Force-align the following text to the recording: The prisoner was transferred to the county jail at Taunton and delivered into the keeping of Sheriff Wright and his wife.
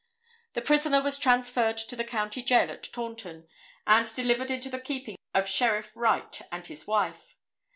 The 0.53 0.63
prisoner 0.63 0.99
was 0.99 1.19
transferred 1.19 1.77
to 1.77 1.95
the 1.95 2.03
county 2.03 2.41
jail 2.41 2.71
at 2.71 2.91
Taunton 2.91 3.47
and 3.85 4.11
delivered 4.15 4.49
into 4.49 4.67
the 4.67 4.79
keeping 4.79 5.19
of 5.35 5.47
Sheriff 5.47 5.95
Wright 5.95 6.41
and 6.51 6.65
his 6.65 6.87
wife. 6.87 7.35